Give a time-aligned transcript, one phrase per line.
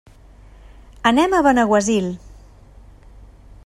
[1.11, 2.11] Anem a Benaguasil.